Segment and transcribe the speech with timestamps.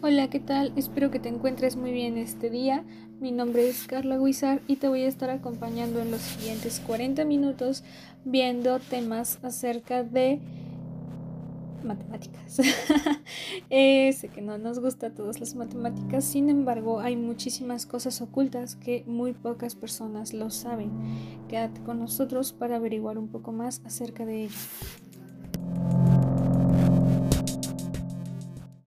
[0.00, 0.72] Hola, ¿qué tal?
[0.76, 2.82] Espero que te encuentres muy bien este día.
[3.20, 7.24] Mi nombre es Carla Guizar y te voy a estar acompañando en los siguientes 40
[7.24, 7.84] minutos
[8.24, 10.40] viendo temas acerca de
[11.84, 12.58] matemáticas.
[13.70, 18.20] eh, sé que no nos gusta a todos las matemáticas, sin embargo hay muchísimas cosas
[18.20, 20.90] ocultas que muy pocas personas lo saben.
[21.48, 24.56] Quédate con nosotros para averiguar un poco más acerca de ello.